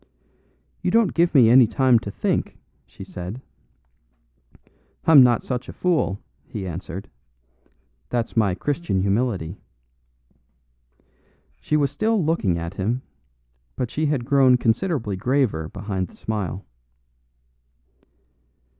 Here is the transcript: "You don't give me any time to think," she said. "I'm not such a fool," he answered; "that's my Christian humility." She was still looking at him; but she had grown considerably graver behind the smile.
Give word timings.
"You 0.81 0.89
don't 0.89 1.13
give 1.13 1.35
me 1.35 1.47
any 1.47 1.67
time 1.67 1.99
to 1.99 2.09
think," 2.09 2.57
she 2.87 3.03
said. 3.03 3.39
"I'm 5.05 5.21
not 5.21 5.43
such 5.43 5.69
a 5.69 5.73
fool," 5.73 6.17
he 6.47 6.65
answered; 6.65 7.07
"that's 8.09 8.35
my 8.35 8.55
Christian 8.55 9.01
humility." 9.01 9.61
She 11.59 11.77
was 11.77 11.91
still 11.91 12.25
looking 12.25 12.57
at 12.57 12.73
him; 12.73 13.03
but 13.75 13.91
she 13.91 14.07
had 14.07 14.25
grown 14.25 14.57
considerably 14.57 15.17
graver 15.17 15.69
behind 15.69 16.07
the 16.07 16.15
smile. 16.15 16.65